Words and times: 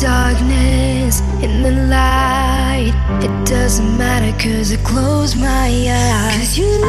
darkness, 0.00 1.20
in 1.42 1.62
the 1.62 1.72
light. 1.88 2.92
It 3.22 3.46
doesn't 3.46 3.96
matter, 3.96 4.32
cause 4.38 4.72
I 4.72 4.76
close 4.76 5.36
my 5.36 5.68
eyes. 5.88 6.36
Cause 6.36 6.58
you 6.58 6.80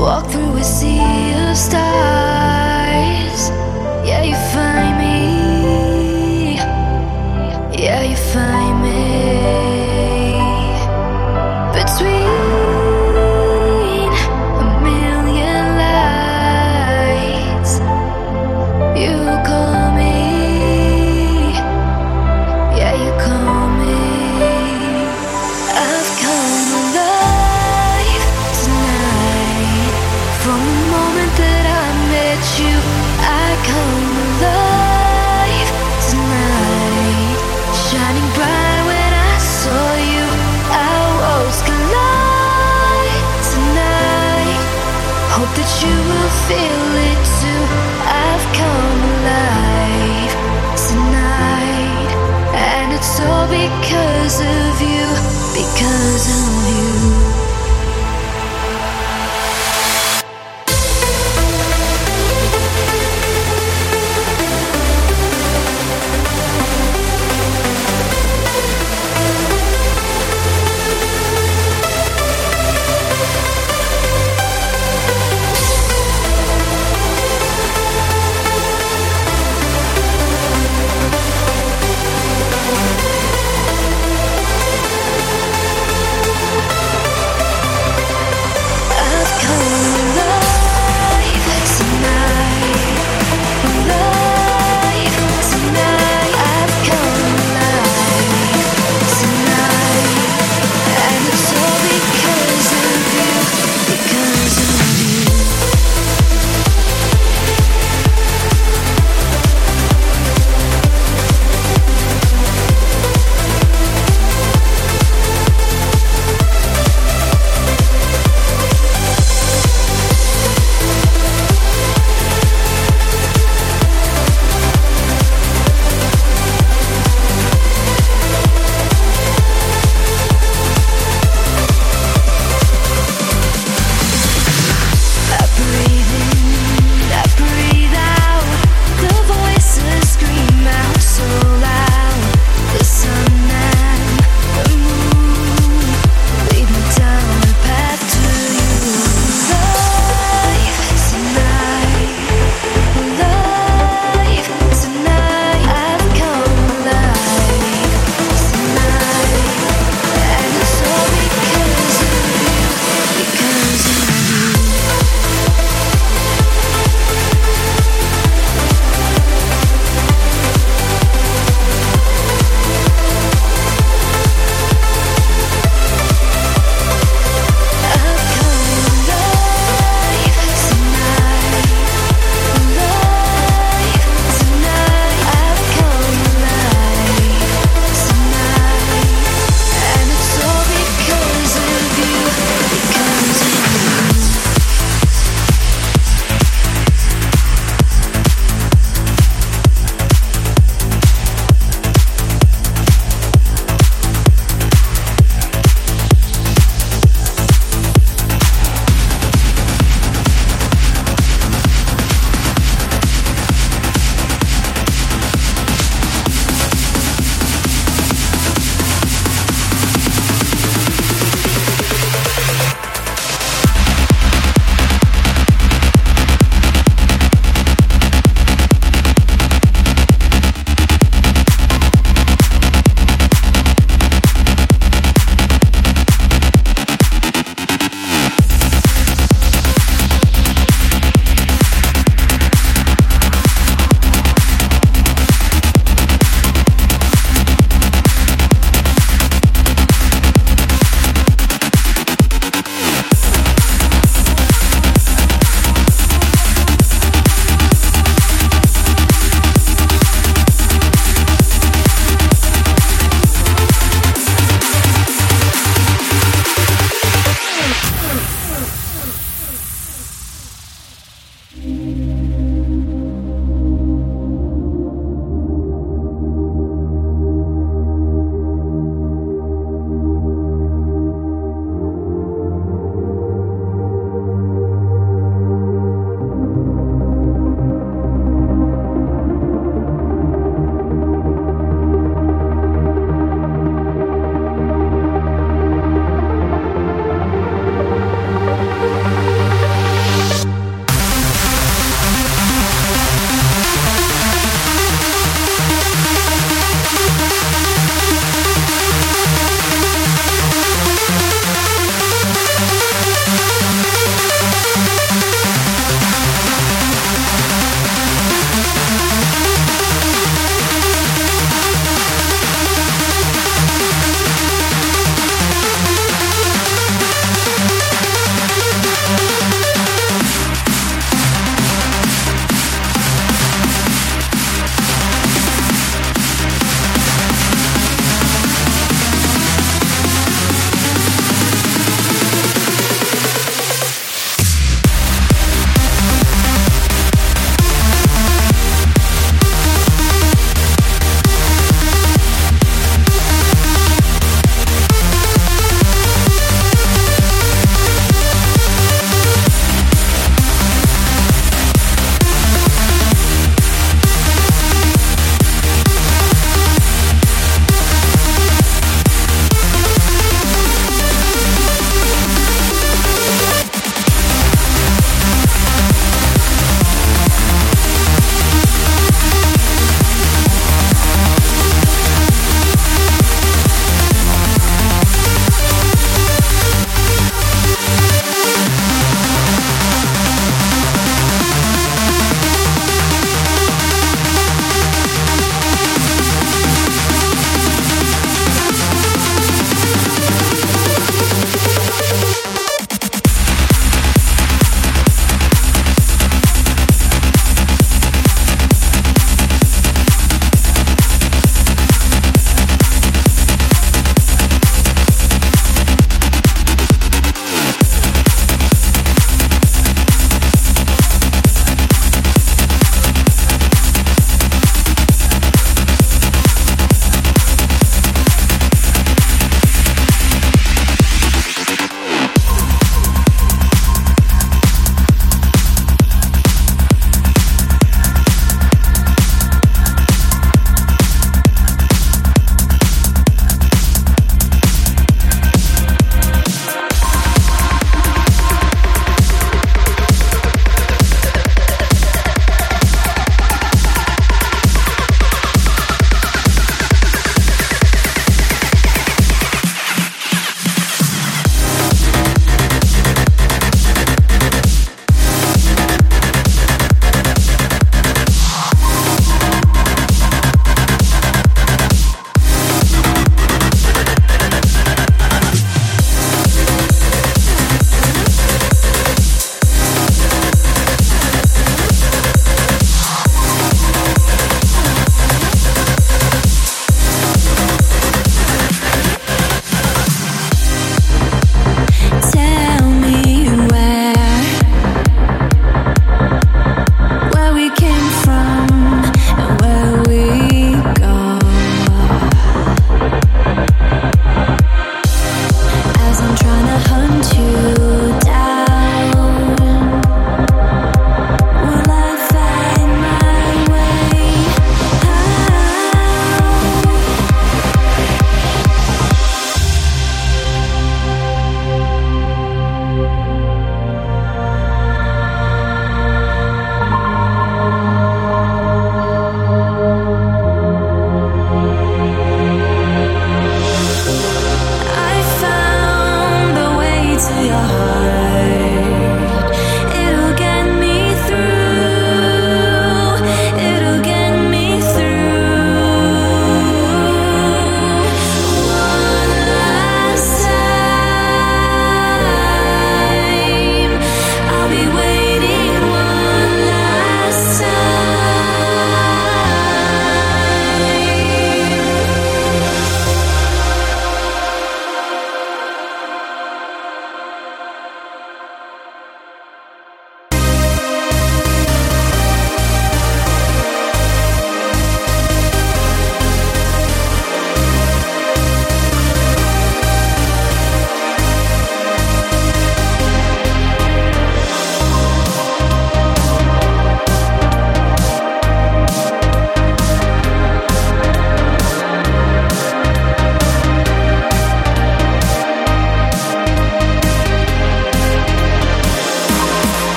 walk 0.00 0.30
through 0.30 0.56
a 0.56 0.64
sea 0.64 1.32
of 1.50 1.56
stars. 1.56 2.71
Cause 55.82 56.28
I'm 56.30 56.61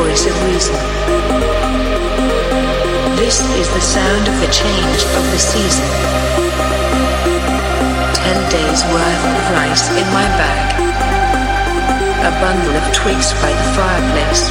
voice 0.00 0.24
of 0.24 0.36
reason. 0.48 0.76
This 3.20 3.36
is 3.60 3.68
the 3.76 3.84
sound 3.96 4.24
of 4.28 4.36
the 4.40 4.50
change 4.50 5.00
of 5.18 5.24
the 5.32 5.40
season. 5.52 5.88
Ten 8.16 8.38
days 8.48 8.80
worth 8.92 9.24
of 9.28 9.44
rice 9.52 9.86
in 10.00 10.06
my 10.18 10.26
bag. 10.40 10.68
A 12.24 12.32
bundle 12.40 12.76
of 12.80 12.86
twigs 12.94 13.32
by 13.42 13.52
the 13.60 13.66
fireplace. 13.76 14.44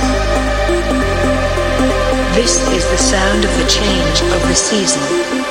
This 2.38 2.53
is 2.77 2.83
the 2.93 3.01
sound 3.12 3.43
of 3.43 3.51
the 3.57 3.67
change 3.67 4.21
of 4.21 4.41
the 4.47 4.55
season. 4.55 5.48